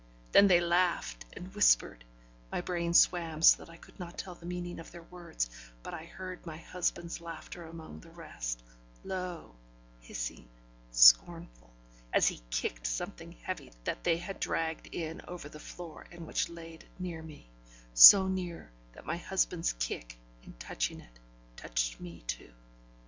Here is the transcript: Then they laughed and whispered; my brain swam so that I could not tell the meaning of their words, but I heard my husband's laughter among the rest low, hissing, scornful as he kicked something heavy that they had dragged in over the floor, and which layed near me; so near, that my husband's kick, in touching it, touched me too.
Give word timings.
Then 0.31 0.47
they 0.47 0.59
laughed 0.59 1.25
and 1.33 1.53
whispered; 1.53 2.03
my 2.51 2.59
brain 2.59 2.95
swam 2.95 3.43
so 3.43 3.63
that 3.63 3.71
I 3.71 3.77
could 3.77 3.99
not 3.99 4.17
tell 4.17 4.33
the 4.33 4.47
meaning 4.47 4.79
of 4.79 4.89
their 4.91 5.03
words, 5.03 5.47
but 5.83 5.93
I 5.93 6.05
heard 6.05 6.43
my 6.43 6.57
husband's 6.57 7.21
laughter 7.21 7.65
among 7.65 7.99
the 7.99 8.09
rest 8.09 8.63
low, 9.03 9.53
hissing, 9.99 10.47
scornful 10.89 11.71
as 12.11 12.27
he 12.29 12.41
kicked 12.49 12.87
something 12.87 13.33
heavy 13.43 13.71
that 13.83 14.03
they 14.03 14.17
had 14.17 14.39
dragged 14.39 14.87
in 14.87 15.21
over 15.27 15.47
the 15.49 15.59
floor, 15.59 16.07
and 16.11 16.25
which 16.25 16.49
layed 16.49 16.83
near 16.97 17.21
me; 17.21 17.51
so 17.93 18.27
near, 18.27 18.71
that 18.93 19.05
my 19.05 19.17
husband's 19.17 19.73
kick, 19.73 20.17
in 20.41 20.53
touching 20.53 20.99
it, 20.99 21.19
touched 21.55 21.99
me 22.01 22.23
too. 22.25 22.51